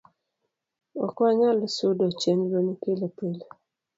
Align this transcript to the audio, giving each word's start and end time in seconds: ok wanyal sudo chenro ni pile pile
ok 1.05 1.15
wanyal 1.23 1.57
sudo 1.75 2.05
chenro 2.21 2.57
ni 2.65 2.73
pile 2.83 3.05
pile 3.17 3.45